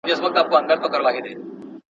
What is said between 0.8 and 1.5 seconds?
په غلامۍ سي